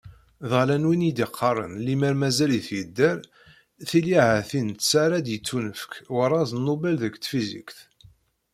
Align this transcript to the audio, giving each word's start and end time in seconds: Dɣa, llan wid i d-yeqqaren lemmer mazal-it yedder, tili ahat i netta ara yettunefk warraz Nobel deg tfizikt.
Dɣa, 0.49 0.63
llan 0.65 0.87
wid 0.87 1.01
i 1.09 1.11
d-yeqqaren 1.15 1.73
lemmer 1.85 2.15
mazal-it 2.21 2.67
yedder, 2.75 3.17
tili 3.87 4.15
ahat 4.23 4.51
i 4.59 4.61
netta 4.61 4.95
ara 5.05 5.17
yettunefk 5.31 5.91
warraz 6.13 6.49
Nobel 6.65 6.95
deg 7.03 7.13
tfizikt. 7.17 7.77